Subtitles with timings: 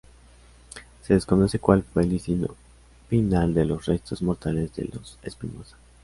[1.03, 2.55] Se desconoce cual fue el destino
[3.07, 5.77] final de los restos mortales de los Espinosa.